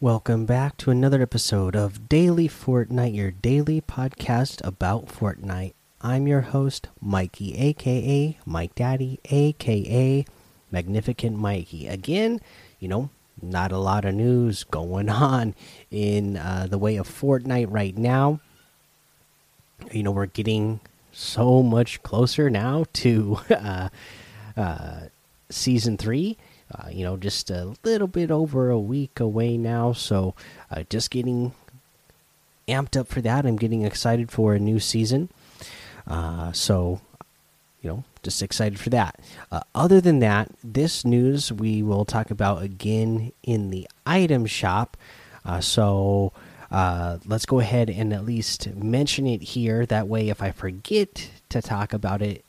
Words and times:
Welcome 0.00 0.46
back 0.46 0.76
to 0.76 0.92
another 0.92 1.20
episode 1.20 1.74
of 1.74 2.08
Daily 2.08 2.48
Fortnite, 2.48 3.16
your 3.16 3.32
daily 3.32 3.80
podcast 3.80 4.64
about 4.64 5.06
Fortnite. 5.06 5.74
I'm 6.00 6.28
your 6.28 6.42
host, 6.42 6.86
Mikey, 7.00 7.56
aka 7.56 8.38
Mike 8.46 8.76
Daddy, 8.76 9.18
aka 9.24 10.24
Magnificent 10.70 11.36
Mikey. 11.36 11.88
Again, 11.88 12.40
you 12.78 12.86
know, 12.86 13.10
not 13.42 13.72
a 13.72 13.78
lot 13.78 14.04
of 14.04 14.14
news 14.14 14.62
going 14.62 15.08
on 15.10 15.56
in 15.90 16.36
uh, 16.36 16.68
the 16.70 16.78
way 16.78 16.96
of 16.96 17.08
Fortnite 17.08 17.66
right 17.68 17.98
now. 17.98 18.38
You 19.90 20.04
know, 20.04 20.12
we're 20.12 20.26
getting 20.26 20.78
so 21.10 21.60
much 21.60 22.04
closer 22.04 22.48
now 22.48 22.84
to 22.92 23.40
uh, 23.50 23.88
uh, 24.56 25.00
season 25.50 25.96
three. 25.96 26.38
Uh, 26.74 26.88
you 26.90 27.02
know, 27.02 27.16
just 27.16 27.50
a 27.50 27.74
little 27.82 28.06
bit 28.06 28.30
over 28.30 28.70
a 28.70 28.78
week 28.78 29.20
away 29.20 29.56
now. 29.56 29.92
So, 29.92 30.34
uh, 30.70 30.84
just 30.90 31.10
getting 31.10 31.52
amped 32.68 32.98
up 32.98 33.08
for 33.08 33.20
that. 33.22 33.46
I'm 33.46 33.56
getting 33.56 33.82
excited 33.82 34.30
for 34.30 34.54
a 34.54 34.58
new 34.58 34.78
season. 34.78 35.30
Uh, 36.06 36.52
so, 36.52 37.00
you 37.80 37.88
know, 37.88 38.04
just 38.22 38.42
excited 38.42 38.78
for 38.78 38.90
that. 38.90 39.18
Uh, 39.50 39.60
other 39.74 40.00
than 40.00 40.18
that, 40.18 40.50
this 40.62 41.04
news 41.04 41.50
we 41.52 41.82
will 41.82 42.04
talk 42.04 42.30
about 42.30 42.62
again 42.62 43.32
in 43.42 43.70
the 43.70 43.88
item 44.04 44.44
shop. 44.44 44.96
Uh, 45.44 45.60
so, 45.60 46.32
uh, 46.70 47.16
let's 47.24 47.46
go 47.46 47.60
ahead 47.60 47.88
and 47.88 48.12
at 48.12 48.26
least 48.26 48.74
mention 48.74 49.26
it 49.26 49.40
here. 49.40 49.86
That 49.86 50.06
way, 50.06 50.28
if 50.28 50.42
I 50.42 50.50
forget 50.50 51.30
to 51.48 51.62
talk 51.62 51.94
about 51.94 52.20
it 52.20 52.44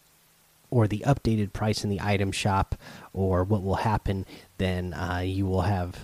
or 0.72 0.88
the 0.88 1.04
updated 1.06 1.54
price 1.54 1.84
in 1.84 1.90
the 1.90 2.02
item 2.02 2.32
shop 2.32 2.76
or 3.14 3.44
what 3.44 3.64
will 3.64 3.76
happen, 3.76 4.26
then 4.58 4.94
uh, 4.94 5.22
you 5.24 5.46
will 5.46 5.62
have 5.62 5.98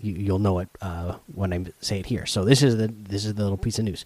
you, 0.00 0.32
will 0.32 0.38
know 0.38 0.58
it 0.60 0.68
uh, 0.80 1.16
when 1.34 1.52
I 1.52 1.64
say 1.80 1.98
it 1.98 2.06
here. 2.06 2.26
So 2.26 2.44
this 2.44 2.62
is 2.62 2.76
the 2.76 2.88
this 2.88 3.24
is 3.24 3.34
the 3.34 3.42
little 3.42 3.58
piece 3.58 3.78
of 3.78 3.84
news. 3.84 4.04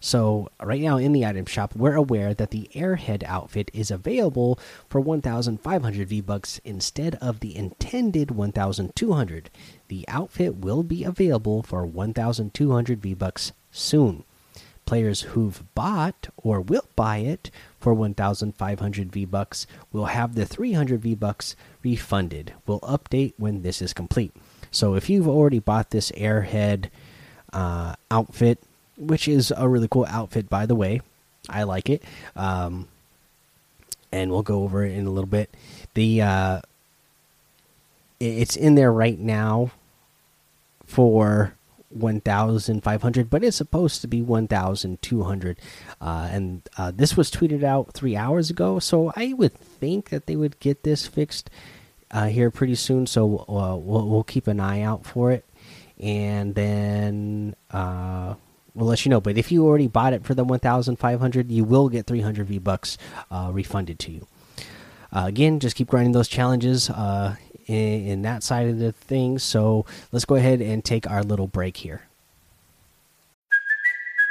So 0.00 0.48
right 0.62 0.80
now 0.80 0.98
in 0.98 1.12
the 1.12 1.24
item 1.24 1.46
shop, 1.46 1.74
we're 1.74 1.94
aware 1.94 2.34
that 2.34 2.50
the 2.50 2.70
Airhead 2.74 3.22
outfit 3.24 3.70
is 3.72 3.90
available 3.90 4.58
for 4.88 5.00
1,500 5.00 6.08
V 6.08 6.20
bucks 6.20 6.60
instead 6.64 7.14
of 7.16 7.40
the 7.40 7.56
intended 7.56 8.30
1,200. 8.30 9.50
The 9.88 10.04
outfit 10.08 10.56
will 10.56 10.82
be 10.82 11.04
available 11.04 11.62
for 11.62 11.86
1,200 11.86 13.00
V 13.00 13.14
bucks 13.14 13.52
soon. 13.70 14.24
Players 14.90 15.20
who've 15.20 15.62
bought 15.76 16.30
or 16.36 16.60
will 16.60 16.88
buy 16.96 17.18
it 17.18 17.52
for 17.78 17.94
1,500 17.94 19.12
V 19.12 19.24
bucks 19.24 19.68
will 19.92 20.06
have 20.06 20.34
the 20.34 20.44
300 20.44 21.00
V 21.00 21.14
bucks 21.14 21.54
refunded. 21.84 22.54
We'll 22.66 22.80
update 22.80 23.34
when 23.38 23.62
this 23.62 23.80
is 23.80 23.92
complete. 23.92 24.32
So 24.72 24.96
if 24.96 25.08
you've 25.08 25.28
already 25.28 25.60
bought 25.60 25.90
this 25.90 26.10
Airhead 26.10 26.86
uh, 27.52 27.94
outfit, 28.10 28.58
which 28.98 29.28
is 29.28 29.52
a 29.56 29.68
really 29.68 29.86
cool 29.86 30.06
outfit 30.08 30.50
by 30.50 30.66
the 30.66 30.74
way, 30.74 31.02
I 31.48 31.62
like 31.62 31.88
it. 31.88 32.02
Um, 32.34 32.88
and 34.10 34.32
we'll 34.32 34.42
go 34.42 34.64
over 34.64 34.84
it 34.84 34.90
in 34.90 35.06
a 35.06 35.10
little 35.10 35.30
bit. 35.30 35.50
The 35.94 36.22
uh, 36.22 36.60
it's 38.18 38.56
in 38.56 38.74
there 38.74 38.92
right 38.92 39.20
now 39.20 39.70
for 40.84 41.54
1500 41.90 43.28
but 43.28 43.42
it's 43.42 43.56
supposed 43.56 44.00
to 44.00 44.06
be 44.06 44.22
1200 44.22 45.58
uh, 46.00 46.28
and 46.30 46.68
uh, 46.78 46.90
this 46.94 47.16
was 47.16 47.30
tweeted 47.30 47.64
out 47.64 47.92
three 47.92 48.16
hours 48.16 48.48
ago 48.48 48.78
so 48.78 49.12
i 49.16 49.32
would 49.32 49.52
think 49.52 50.10
that 50.10 50.26
they 50.26 50.36
would 50.36 50.58
get 50.60 50.84
this 50.84 51.06
fixed 51.06 51.50
uh, 52.10 52.26
here 52.26 52.50
pretty 52.50 52.74
soon. 52.74 53.06
So 53.06 53.38
uh, 53.48 53.76
we'll, 53.76 54.08
we'll, 54.08 54.24
keep 54.24 54.46
an 54.46 54.60
eye 54.60 54.82
out 54.82 55.04
for 55.06 55.30
it. 55.30 55.44
And 55.98 56.54
then 56.54 57.54
uh, 57.70 58.34
we'll 58.74 58.88
let 58.88 59.04
you 59.04 59.10
know. 59.10 59.20
But 59.20 59.36
if 59.36 59.52
you 59.52 59.66
already 59.66 59.86
bought 59.86 60.12
it 60.12 60.24
for 60.24 60.34
the 60.34 60.44
1500 60.44 61.50
you 61.50 61.64
will 61.64 61.88
get 61.88 62.06
300 62.06 62.46
v 62.46 62.58
bucks 62.58 62.96
uh, 63.30 63.50
refunded 63.52 63.98
to 64.00 64.12
you. 64.12 64.26
Again 65.12 65.58
just 65.58 65.76
keep 65.76 65.88
grinding 65.88 66.12
those 66.12 66.28
challenges 66.28 66.88
in, 67.70 68.06
in 68.06 68.22
that 68.22 68.42
side 68.42 68.68
of 68.68 68.78
the 68.78 68.92
thing. 68.92 69.38
So 69.38 69.86
let's 70.12 70.24
go 70.24 70.34
ahead 70.34 70.60
and 70.60 70.84
take 70.84 71.08
our 71.08 71.22
little 71.22 71.46
break 71.46 71.76
here. 71.76 72.02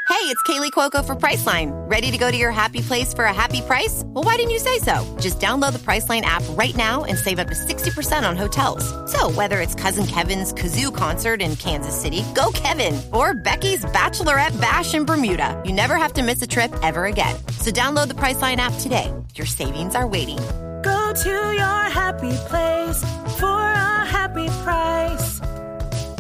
Hey, 0.09 0.25
it's 0.25 0.41
Kaley 0.43 0.71
Cuoco 0.71 1.05
for 1.05 1.15
Priceline. 1.15 1.69
Ready 1.89 2.09
to 2.09 2.17
go 2.17 2.31
to 2.31 2.35
your 2.35 2.51
happy 2.51 2.81
place 2.81 3.13
for 3.13 3.25
a 3.25 3.33
happy 3.33 3.61
price? 3.61 4.01
Well, 4.07 4.23
why 4.23 4.37
didn't 4.37 4.49
you 4.49 4.59
say 4.59 4.79
so? 4.79 5.17
Just 5.19 5.39
download 5.39 5.71
the 5.71 5.79
Priceline 5.79 6.21
app 6.21 6.41
right 6.57 6.75
now 6.75 7.03
and 7.03 7.17
save 7.17 7.37
up 7.37 7.47
to 7.47 7.53
60% 7.53 8.27
on 8.27 8.35
hotels. 8.35 8.83
So, 9.09 9.29
whether 9.31 9.61
it's 9.61 9.75
Cousin 9.75 10.07
Kevin's 10.07 10.51
Kazoo 10.51 10.93
concert 10.93 11.43
in 11.43 11.55
Kansas 11.55 11.95
City, 11.95 12.25
go 12.33 12.51
Kevin, 12.53 12.99
or 13.13 13.35
Becky's 13.35 13.85
Bachelorette 13.85 14.59
Bash 14.59 14.95
in 14.95 15.05
Bermuda, 15.05 15.61
you 15.63 15.71
never 15.71 15.95
have 15.95 16.13
to 16.13 16.23
miss 16.23 16.41
a 16.41 16.47
trip 16.47 16.73
ever 16.81 17.05
again. 17.05 17.35
So, 17.61 17.69
download 17.71 18.07
the 18.07 18.15
Priceline 18.15 18.57
app 18.57 18.73
today. 18.79 19.13
Your 19.35 19.45
savings 19.45 19.93
are 19.95 20.07
waiting 20.07 20.39
Go 20.81 21.13
to 21.23 21.53
your 21.53 21.83
happy 21.89 22.31
place 22.47 22.99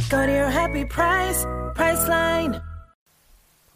Go 0.09 0.25
to 0.25 0.31
your 0.31 0.49
happy 0.49 0.85
price, 0.85 1.45
Priceline. 1.75 2.63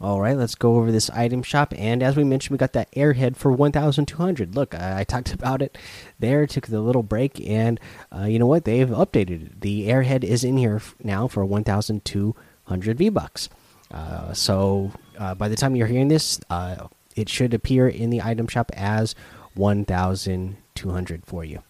All 0.00 0.20
right, 0.20 0.36
let's 0.36 0.56
go 0.56 0.74
over 0.74 0.90
this 0.90 1.08
item 1.10 1.44
shop. 1.44 1.72
And 1.76 2.02
as 2.02 2.16
we 2.16 2.24
mentioned, 2.24 2.50
we 2.50 2.58
got 2.58 2.72
that 2.72 2.90
airhead 2.92 3.36
for 3.36 3.52
1,200. 3.52 4.56
Look, 4.56 4.74
I, 4.74 5.00
I, 5.00 5.04
talked 5.04 5.32
about 5.32 5.62
it 5.62 5.78
there, 6.18 6.44
took 6.48 6.66
the 6.66 6.80
little 6.80 7.04
break, 7.04 7.40
and 7.48 7.78
uh, 8.12 8.24
you 8.24 8.40
know 8.40 8.46
what? 8.46 8.64
They've 8.64 8.88
updated 8.88 9.46
it. 9.46 9.60
The 9.60 9.86
airhead 9.86 10.24
is 10.24 10.42
in 10.42 10.56
here 10.56 10.82
now 11.04 11.28
for 11.28 11.44
1,200 11.44 12.98
V 12.98 13.08
bucks. 13.10 13.48
Uh, 13.92 14.32
so 14.32 14.90
uh, 15.16 15.36
by 15.36 15.48
the 15.48 15.56
time 15.56 15.76
you're 15.76 15.86
hearing 15.86 16.08
this, 16.08 16.40
uh, 16.50 16.88
it 17.14 17.28
should 17.28 17.54
appear 17.54 17.86
in 17.86 18.10
the 18.10 18.22
item 18.22 18.48
shop 18.48 18.72
as 18.74 19.14
1,200 19.54 21.26
for 21.26 21.44
you. 21.44 21.62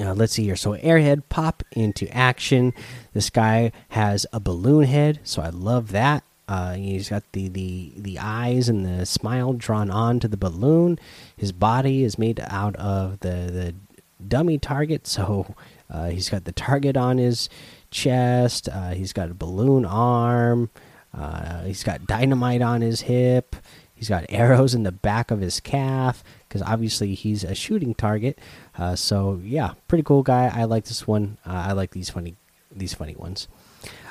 Uh, 0.00 0.14
let's 0.14 0.32
see 0.32 0.44
here. 0.44 0.56
So, 0.56 0.76
Airhead 0.76 1.22
pop 1.28 1.62
into 1.72 2.08
action. 2.14 2.72
This 3.12 3.30
guy 3.30 3.72
has 3.90 4.26
a 4.32 4.40
balloon 4.40 4.84
head, 4.84 5.20
so 5.24 5.42
I 5.42 5.50
love 5.50 5.92
that. 5.92 6.24
Uh, 6.48 6.74
he's 6.74 7.08
got 7.08 7.22
the, 7.32 7.48
the 7.48 7.92
the 7.96 8.18
eyes 8.18 8.68
and 8.68 8.84
the 8.84 9.06
smile 9.06 9.52
drawn 9.52 9.90
on 9.90 10.20
to 10.20 10.28
the 10.28 10.36
balloon. 10.36 10.98
His 11.36 11.52
body 11.52 12.02
is 12.02 12.18
made 12.18 12.40
out 12.40 12.74
of 12.76 13.20
the 13.20 13.28
the 13.28 13.74
dummy 14.26 14.58
target, 14.58 15.06
so 15.06 15.54
uh, 15.88 16.08
he's 16.10 16.28
got 16.28 16.44
the 16.44 16.52
target 16.52 16.96
on 16.96 17.18
his 17.18 17.48
chest. 17.90 18.68
Uh, 18.68 18.90
he's 18.90 19.12
got 19.12 19.30
a 19.30 19.34
balloon 19.34 19.84
arm. 19.84 20.70
Uh, 21.14 21.62
he's 21.62 21.84
got 21.84 22.06
dynamite 22.06 22.62
on 22.62 22.80
his 22.80 23.02
hip. 23.02 23.54
He's 23.94 24.08
got 24.08 24.24
arrows 24.30 24.74
in 24.74 24.82
the 24.82 24.90
back 24.92 25.30
of 25.30 25.40
his 25.40 25.60
calf 25.60 26.24
because 26.48 26.60
obviously 26.62 27.14
he's 27.14 27.44
a 27.44 27.54
shooting 27.54 27.94
target. 27.94 28.38
Uh, 28.76 28.96
so 28.96 29.40
yeah, 29.44 29.74
pretty 29.88 30.02
cool 30.02 30.22
guy. 30.22 30.50
I 30.52 30.64
like 30.64 30.84
this 30.84 31.06
one. 31.06 31.38
Uh, 31.46 31.64
I 31.68 31.72
like 31.72 31.90
these 31.90 32.10
funny 32.10 32.36
these 32.70 32.94
funny 32.94 33.14
ones. 33.14 33.48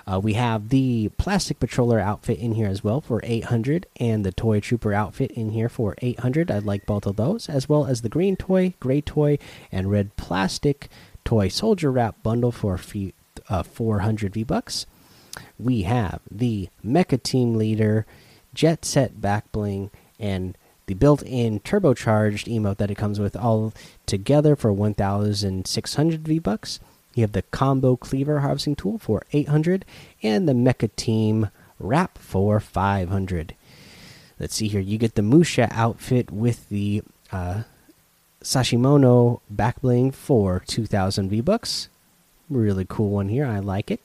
Uh, 0.06 0.20
we 0.20 0.34
have 0.34 0.70
the 0.70 1.10
plastic 1.18 1.60
patroller 1.60 2.02
outfit 2.02 2.40
in 2.40 2.54
here 2.54 2.68
as 2.68 2.84
well 2.84 3.02
for 3.02 3.22
800 3.24 3.86
and 4.00 4.26
the 4.26 4.32
toy 4.32 4.60
trooper 4.60 4.94
outfit 4.94 5.32
in 5.32 5.52
here 5.52 5.70
for 5.70 5.96
800 6.00 6.50
i 6.50 6.58
like 6.58 6.88
both 6.88 7.06
of 7.06 7.18
those 7.18 7.48
as 7.48 7.70
well 7.70 7.86
as 7.86 8.02
the 8.02 8.10
green 8.10 8.36
toy 8.36 8.74
gray 8.80 9.00
toy 9.00 9.38
and 9.72 9.92
red 9.92 10.16
plastic 10.18 10.90
toy 11.24 11.48
soldier 11.48 11.92
wrap 11.92 12.22
bundle 12.24 12.52
for 12.52 12.76
few, 12.80 13.14
uh, 13.48 13.62
400 13.62 14.34
v 14.34 14.44
bucks 14.44 14.88
we 15.60 15.84
have 15.84 16.20
the 16.30 16.70
mecha 16.84 17.22
team 17.22 17.56
leader 17.56 18.06
jet 18.54 18.86
set 18.86 19.22
back 19.22 19.52
bling, 19.52 19.92
and 20.20 20.58
the 20.92 20.96
built-in 20.96 21.62
turbocharged 21.62 22.54
emote 22.54 22.76
that 22.76 22.92
it 22.92 22.98
comes 22.98 23.18
with 23.18 23.34
all 23.34 23.72
together 24.06 24.58
for 24.58 24.74
1,600 24.74 26.28
V 26.28 26.38
bucks. 26.38 26.82
You 27.14 27.22
have 27.22 27.32
the 27.32 27.44
combo 27.44 27.96
cleaver 27.96 28.42
harvesting 28.42 28.76
tool 28.76 28.98
for 28.98 29.24
800, 29.32 29.86
and 30.22 30.50
the 30.50 30.54
Mecha 30.54 30.94
Team 30.98 31.50
wrap 31.80 32.18
for 32.18 32.60
500. 32.60 33.56
Let's 34.38 34.54
see 34.54 34.68
here. 34.68 34.82
You 34.82 34.98
get 34.98 35.16
the 35.16 35.22
Musha 35.22 35.70
outfit 35.72 36.30
with 36.30 36.68
the 36.68 37.04
uh, 37.32 37.64
Sashimono 38.44 39.40
back 39.50 39.80
bling 39.80 40.12
for 40.12 40.62
2,000 40.68 41.30
V 41.30 41.40
bucks. 41.40 41.88
Really 42.50 42.86
cool 42.90 43.12
one 43.12 43.30
here. 43.30 43.46
I 43.46 43.60
like 43.60 43.90
it. 43.90 44.02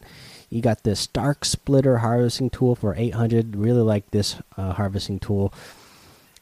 You 0.50 0.62
got 0.62 0.84
this 0.84 1.00
Stark 1.00 1.44
Splitter 1.44 1.98
harvesting 1.98 2.50
tool 2.50 2.76
for 2.76 2.94
800. 2.94 3.56
Really 3.56 3.82
like 3.82 4.08
this 4.12 4.36
uh, 4.56 4.74
harvesting 4.74 5.18
tool. 5.18 5.52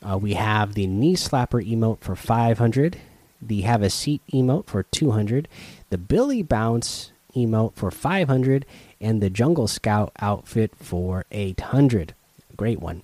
Uh, 0.05 0.19
we 0.19 0.35
have 0.35 0.75
the 0.75 0.87
Knee 0.87 1.17
Slapper 1.17 1.67
emote 1.67 2.01
for 2.01 2.15
500. 2.15 2.99
The 3.41 3.63
Have 3.63 3.83
a 3.83 3.91
Seat 3.91 4.21
emote 4.33 4.67
for 4.67 4.83
200. 4.83 5.49
The 5.91 5.99
Billy 5.99 6.43
Bounce 6.43 7.13
emote 7.35 7.75
for 7.75 7.91
500. 7.91 8.67
And 9.01 9.23
the 9.23 9.31
Jungle 9.31 9.67
Scout 9.67 10.13
outfit 10.21 10.73
for 10.77 11.25
800. 11.31 12.15
Great 12.57 12.81
one. 12.81 13.03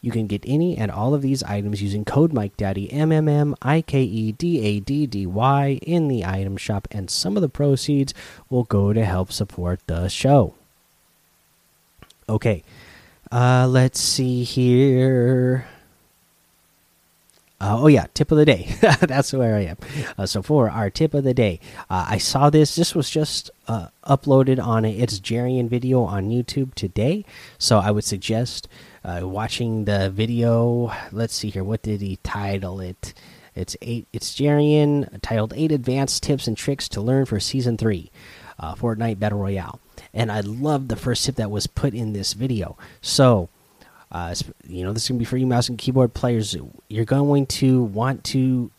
You 0.00 0.12
can 0.12 0.26
get 0.26 0.44
any 0.46 0.76
and 0.76 0.90
all 0.90 1.12
of 1.14 1.22
these 1.22 1.42
items 1.42 1.82
using 1.82 2.04
code 2.04 2.32
MikeDaddy 2.32 2.92
M 2.92 3.10
M 3.10 3.28
M 3.28 3.56
I 3.60 3.82
K 3.82 4.02
E 4.02 4.32
D 4.32 4.60
A 4.60 4.80
D 4.80 5.06
D 5.06 5.26
Y 5.26 5.80
in 5.82 6.06
the 6.06 6.24
item 6.24 6.56
shop, 6.56 6.86
and 6.92 7.10
some 7.10 7.36
of 7.36 7.42
the 7.42 7.48
proceeds 7.48 8.14
will 8.48 8.62
go 8.62 8.92
to 8.92 9.04
help 9.04 9.32
support 9.32 9.80
the 9.88 10.06
show. 10.06 10.54
Okay, 12.28 12.62
uh, 13.32 13.66
let's 13.68 13.98
see 13.98 14.44
here. 14.44 15.66
Uh, 17.60 17.76
oh 17.80 17.86
yeah, 17.88 18.06
tip 18.14 18.30
of 18.30 18.38
the 18.38 18.44
day. 18.44 18.72
That's 19.00 19.32
where 19.32 19.56
I 19.56 19.64
am. 19.64 19.76
Uh, 20.16 20.26
so 20.26 20.42
for 20.42 20.70
our 20.70 20.90
tip 20.90 21.12
of 21.12 21.24
the 21.24 21.34
day, 21.34 21.58
uh, 21.90 22.06
I 22.08 22.18
saw 22.18 22.50
this. 22.50 22.76
This 22.76 22.94
was 22.94 23.10
just 23.10 23.50
uh, 23.66 23.88
uploaded 24.04 24.62
on 24.64 24.84
a, 24.84 25.00
ItzJerian 25.00 25.68
video 25.68 26.02
on 26.02 26.30
YouTube 26.30 26.74
today. 26.74 27.24
So 27.58 27.78
I 27.78 27.90
would 27.90 28.04
suggest 28.04 28.68
uh, 29.02 29.22
watching 29.24 29.86
the 29.86 30.08
video. 30.08 30.92
Let's 31.10 31.34
see 31.34 31.50
here. 31.50 31.64
What 31.64 31.82
did 31.82 32.00
he 32.00 32.16
title 32.22 32.80
it? 32.80 33.12
It's 33.56 33.76
eight. 33.82 34.06
ItzJerian 34.12 35.20
titled 35.20 35.52
Eight 35.56 35.72
Advanced 35.72 36.22
Tips 36.22 36.46
and 36.46 36.56
Tricks 36.56 36.88
to 36.90 37.00
Learn 37.00 37.26
for 37.26 37.40
Season 37.40 37.76
Three, 37.76 38.12
uh, 38.60 38.76
Fortnite 38.76 39.18
Battle 39.18 39.40
Royale. 39.40 39.80
And 40.14 40.30
I 40.30 40.40
love 40.40 40.86
the 40.86 40.96
first 40.96 41.24
tip 41.24 41.34
that 41.34 41.50
was 41.50 41.66
put 41.66 41.92
in 41.92 42.12
this 42.12 42.34
video. 42.34 42.78
So 43.00 43.48
uh, 44.10 44.34
you 44.66 44.84
know, 44.84 44.92
this 44.92 45.04
is 45.04 45.08
going 45.08 45.18
to 45.18 45.22
be 45.22 45.26
for 45.26 45.36
you 45.36 45.46
mouse 45.46 45.68
and 45.68 45.78
keyboard 45.78 46.14
players. 46.14 46.56
You're 46.88 47.04
going 47.04 47.46
to 47.46 47.82
want 47.82 48.24
to 48.24 48.70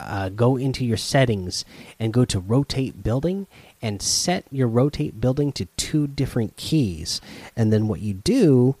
uh, 0.00 0.28
go 0.30 0.56
into 0.56 0.84
your 0.84 0.96
settings 0.96 1.64
and 1.98 2.12
go 2.12 2.24
to 2.24 2.38
rotate 2.38 3.02
building 3.02 3.46
and 3.80 4.02
set 4.02 4.44
your 4.50 4.68
rotate 4.68 5.20
building 5.20 5.52
to 5.52 5.66
two 5.76 6.06
different 6.06 6.56
keys. 6.56 7.20
And 7.56 7.72
then 7.72 7.88
what 7.88 8.00
you 8.00 8.14
do 8.14 8.76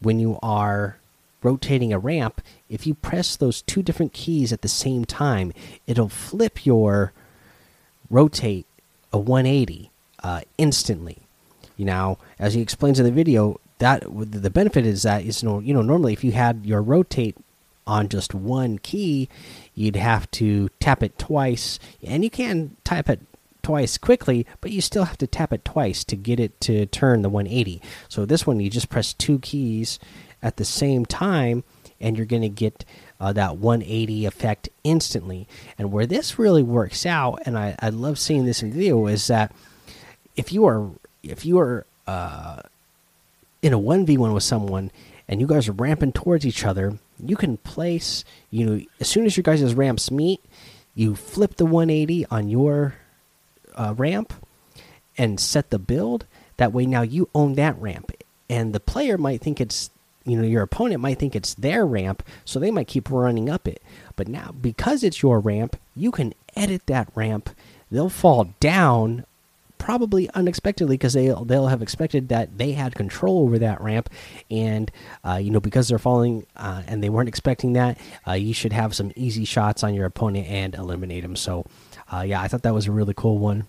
when 0.00 0.20
you 0.20 0.38
are 0.42 0.98
rotating 1.42 1.92
a 1.92 1.98
ramp, 1.98 2.40
if 2.68 2.86
you 2.86 2.94
press 2.94 3.36
those 3.36 3.62
two 3.62 3.82
different 3.82 4.12
keys 4.12 4.52
at 4.52 4.62
the 4.62 4.68
same 4.68 5.04
time, 5.04 5.52
it'll 5.86 6.08
flip 6.08 6.64
your 6.64 7.12
rotate 8.08 8.66
a 9.12 9.18
180 9.18 9.90
uh, 10.22 10.40
instantly. 10.58 11.18
You 11.76 11.84
know, 11.84 12.18
as 12.38 12.54
he 12.54 12.60
explains 12.60 12.98
in 12.98 13.04
the 13.04 13.12
video, 13.12 13.60
that 13.84 14.02
the 14.08 14.48
benefit 14.48 14.86
is 14.86 15.02
that 15.02 15.26
is 15.26 15.44
know, 15.44 15.58
you 15.60 15.74
know 15.74 15.82
normally 15.82 16.14
if 16.14 16.24
you 16.24 16.32
had 16.32 16.64
your 16.64 16.80
rotate 16.80 17.36
on 17.86 18.08
just 18.08 18.32
one 18.32 18.78
key, 18.78 19.28
you'd 19.74 19.94
have 19.94 20.30
to 20.30 20.70
tap 20.80 21.02
it 21.02 21.18
twice, 21.18 21.78
and 22.02 22.24
you 22.24 22.30
can 22.30 22.78
tap 22.82 23.10
it 23.10 23.20
twice 23.62 23.98
quickly, 23.98 24.46
but 24.62 24.70
you 24.70 24.80
still 24.80 25.04
have 25.04 25.18
to 25.18 25.26
tap 25.26 25.52
it 25.52 25.66
twice 25.66 26.02
to 26.04 26.16
get 26.16 26.40
it 26.40 26.58
to 26.62 26.86
turn 26.86 27.20
the 27.20 27.28
180. 27.28 27.82
So 28.08 28.24
this 28.24 28.46
one, 28.46 28.58
you 28.58 28.70
just 28.70 28.88
press 28.88 29.12
two 29.12 29.38
keys 29.40 29.98
at 30.42 30.56
the 30.56 30.64
same 30.64 31.04
time, 31.04 31.62
and 32.00 32.16
you're 32.16 32.24
going 32.24 32.40
to 32.40 32.48
get 32.48 32.86
uh, 33.20 33.34
that 33.34 33.58
180 33.58 34.24
effect 34.24 34.70
instantly. 34.82 35.46
And 35.76 35.92
where 35.92 36.06
this 36.06 36.38
really 36.38 36.62
works 36.62 37.04
out, 37.04 37.42
and 37.44 37.58
I, 37.58 37.76
I 37.80 37.90
love 37.90 38.18
seeing 38.18 38.46
this 38.46 38.62
in 38.62 38.70
the 38.70 38.76
video, 38.76 39.06
is 39.08 39.26
that 39.26 39.54
if 40.36 40.54
you 40.54 40.64
are 40.64 40.88
if 41.22 41.44
you 41.44 41.58
are 41.58 41.84
uh, 42.06 42.62
in 43.64 43.72
a 43.72 43.78
1v1 43.78 44.34
with 44.34 44.42
someone 44.42 44.90
and 45.26 45.40
you 45.40 45.46
guys 45.46 45.68
are 45.68 45.72
ramping 45.72 46.12
towards 46.12 46.44
each 46.44 46.66
other, 46.66 46.98
you 47.18 47.34
can 47.34 47.56
place, 47.56 48.22
you 48.50 48.66
know, 48.66 48.84
as 49.00 49.08
soon 49.08 49.24
as 49.24 49.38
your 49.38 49.42
guys' 49.42 49.74
ramps 49.74 50.10
meet, 50.10 50.44
you 50.94 51.16
flip 51.16 51.56
the 51.56 51.64
180 51.64 52.26
on 52.26 52.48
your 52.48 52.94
uh, 53.74 53.94
ramp 53.96 54.34
and 55.16 55.40
set 55.40 55.70
the 55.70 55.78
build. 55.78 56.26
That 56.58 56.74
way 56.74 56.84
now 56.84 57.00
you 57.00 57.30
own 57.34 57.54
that 57.54 57.80
ramp. 57.80 58.12
And 58.50 58.74
the 58.74 58.80
player 58.80 59.16
might 59.16 59.40
think 59.40 59.62
it's, 59.62 59.88
you 60.26 60.36
know, 60.36 60.46
your 60.46 60.62
opponent 60.62 61.00
might 61.00 61.18
think 61.18 61.34
it's 61.34 61.54
their 61.54 61.86
ramp, 61.86 62.22
so 62.44 62.60
they 62.60 62.70
might 62.70 62.86
keep 62.86 63.10
running 63.10 63.48
up 63.48 63.66
it. 63.66 63.82
But 64.14 64.28
now, 64.28 64.54
because 64.60 65.02
it's 65.02 65.22
your 65.22 65.40
ramp, 65.40 65.76
you 65.96 66.10
can 66.10 66.34
edit 66.54 66.86
that 66.86 67.10
ramp. 67.14 67.48
They'll 67.90 68.10
fall 68.10 68.52
down 68.60 69.24
probably 69.84 70.30
unexpectedly 70.30 70.94
because 70.96 71.12
they 71.12 71.26
they'll 71.44 71.66
have 71.66 71.82
expected 71.82 72.30
that 72.30 72.56
they 72.56 72.72
had 72.72 72.94
control 72.94 73.42
over 73.42 73.58
that 73.58 73.78
ramp, 73.82 74.08
and 74.50 74.90
uh, 75.22 75.34
you 75.34 75.50
know 75.50 75.60
because 75.60 75.88
they're 75.88 75.98
falling 75.98 76.46
uh, 76.56 76.82
and 76.86 77.04
they 77.04 77.10
weren't 77.10 77.28
expecting 77.28 77.74
that, 77.74 77.98
uh, 78.26 78.32
you 78.32 78.54
should 78.54 78.72
have 78.72 78.94
some 78.94 79.12
easy 79.14 79.44
shots 79.44 79.84
on 79.84 79.92
your 79.92 80.06
opponent 80.06 80.46
and 80.48 80.74
eliminate 80.74 81.22
them. 81.22 81.36
So, 81.36 81.66
uh, 82.10 82.22
yeah, 82.22 82.40
I 82.40 82.48
thought 82.48 82.62
that 82.62 82.72
was 82.72 82.86
a 82.86 82.92
really 82.92 83.12
cool 83.14 83.36
one. 83.36 83.68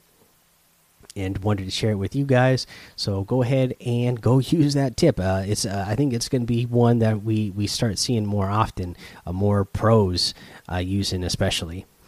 And 1.18 1.38
wanted 1.40 1.66
to 1.66 1.72
share 1.72 1.92
it 1.92 1.96
with 1.96 2.14
you 2.14 2.26
guys, 2.26 2.66
so 2.96 3.24
go 3.24 3.42
ahead 3.42 3.76
and 3.86 4.20
go 4.20 4.40
use 4.40 4.74
that 4.74 4.96
tip. 4.96 5.20
Uh, 5.20 5.44
it's 5.46 5.66
I 5.66 5.96
think 5.96 6.14
it's 6.14 6.30
going 6.30 6.44
to 6.44 6.48
be 6.48 6.66
one 6.66 7.00
that 7.00 7.24
we 7.24 7.52
we 7.52 7.68
start 7.68 8.00
seeing 8.00 8.26
more 8.26 8.50
often, 8.50 8.96
more 9.30 9.66
pros 9.66 10.34
using 10.80 11.26
especially. 11.26 11.86